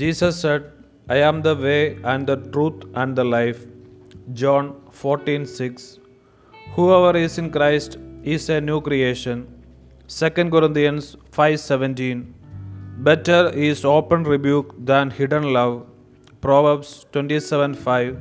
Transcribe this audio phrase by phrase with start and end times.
[0.00, 0.62] Jesus said,
[1.08, 3.66] I am the way and the truth and the life.
[4.32, 5.98] John 14 6.
[6.76, 9.42] Whoever is in Christ is a new creation.
[10.14, 12.22] 2 Corinthians 5:17.
[13.08, 15.76] Better is open rebuke than hidden love.
[16.46, 18.16] Proverbs 27:5.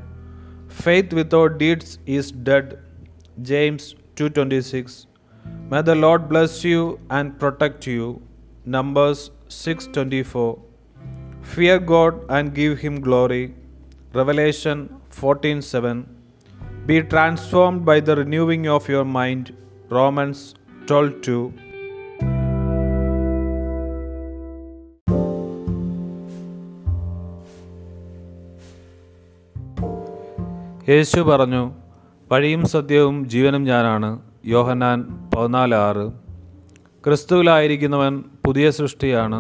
[0.84, 2.76] Faith without deeds is dead.
[3.54, 3.88] James
[4.22, 5.00] 2:26.
[5.72, 6.86] May the Lord bless you
[7.22, 8.12] and protect you.
[8.78, 9.26] Numbers
[9.62, 10.54] 6:24.
[11.44, 13.44] Fear God and give him glory.
[14.14, 14.78] Revelation
[15.12, 16.06] 14:7.
[16.88, 19.46] Be transformed by the renewing of your mind.
[19.90, 20.40] Romans
[20.88, 21.54] 12:2.
[30.88, 31.64] യേശു പറഞ്ഞു
[32.32, 34.10] വഴിയും സത്യവും ജീവനും ഞാനാണ്
[34.54, 35.00] യോഹന്നാൻ
[35.34, 36.06] പതിനാല് ആറ്
[37.06, 38.14] ക്രിസ്തുവിലായിരിക്കുന്നവൻ
[38.46, 39.40] പുതിയ സൃഷ്ടിയാണ്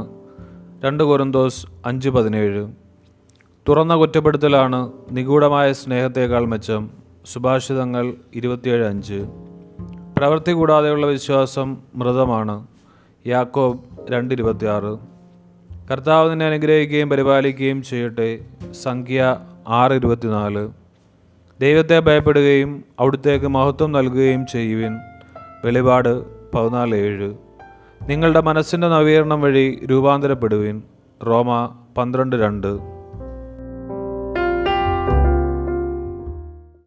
[0.86, 2.67] രണ്ട് കൊരന്തോസ് അഞ്ച് പതിനേഴ്.
[3.70, 6.90] തുറന്ന കുറ്റപ്പെടുത്തലാണ് നിഗൂഢമായ സ്നേഹത്തേക്കാൾ മെച്ചം
[7.25, 9.25] സുഭാഷിതങ്ങൾ ഇരുപത്തിയേഴ് അഞ്ച്.
[10.17, 12.67] പ്രവൃത്തി കൂടാതെയുള്ള വിശ്വാസം മൃതമാണ്.
[13.28, 13.80] യാക്കോബ്
[14.12, 14.98] രണ്ട് ഇരുപത്തിയാറ്.
[15.92, 18.40] കർത്താവ് നിന്നെ അനുഗ്രഹിക്കുകയും പരിപാലിക്കുകയും ചെയ്യട്ടെ.
[18.72, 19.38] സംഖ്യ
[19.68, 20.70] ആറ് ഇരുപത്തിനാല്.
[21.62, 24.97] ദൈവത്തെ ഭയപ്പെടുകയും അവിടുത്തേക്ക് മഹത്വം നൽകുകയും ചെയ്യുവിൻ.
[25.66, 27.34] വെളിപാട് പതിനാല് ഏഴ്.
[28.09, 30.82] നിങ്ങളുടെ മനസ്സിന്റെ നവീകരണം വഴി രൂപാന്തരപ്പെടുവിൻ.
[31.28, 32.93] റോമ പന്ത്രണ്ട് രണ്ട്.